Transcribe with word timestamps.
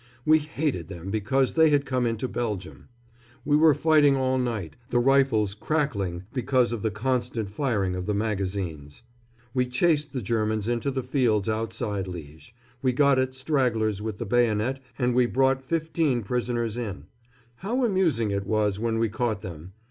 We 0.25 0.39
hated 0.39 0.87
them 0.87 1.11
because 1.11 1.53
they 1.53 1.69
had 1.69 1.85
come 1.85 2.07
into 2.07 2.27
Belgium. 2.27 2.89
We 3.45 3.55
were 3.55 3.75
fighting 3.75 4.15
all 4.17 4.39
night, 4.39 4.75
the 4.89 4.97
rifles 4.97 5.53
crackling 5.53 6.23
because 6.33 6.71
of 6.71 6.81
the 6.81 6.89
constant 6.89 7.49
firing 7.51 7.95
of 7.95 8.07
the 8.07 8.15
magazines. 8.15 9.03
We 9.53 9.67
chased 9.67 10.11
the 10.11 10.23
Germans 10.23 10.67
into 10.67 10.89
the 10.89 11.03
fields 11.03 11.47
outside 11.47 12.07
Liège. 12.07 12.51
We 12.81 12.93
got 12.93 13.19
at 13.19 13.35
stragglers 13.35 14.01
with 14.01 14.17
the 14.17 14.25
bayonet, 14.25 14.79
and 14.97 15.13
we 15.13 15.27
brought 15.27 15.63
fifteen 15.63 16.23
prisoners 16.23 16.77
in. 16.77 17.05
How 17.57 17.85
amusing 17.85 18.31
it 18.31 18.47
was 18.47 18.79
when 18.79 18.97
we 18.97 19.07
caught 19.07 19.43
them! 19.43 19.73